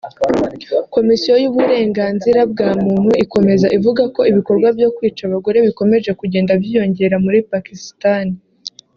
[0.95, 7.39] Komisiyo y’uburenganzira bwa muntu ikomeza ivuga ko ibikorwa byo kwica abagore bikomeje kugenda byiyongera muri
[7.51, 8.33] Pakisitani